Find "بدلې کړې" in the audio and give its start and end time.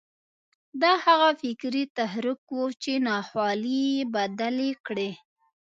4.15-5.11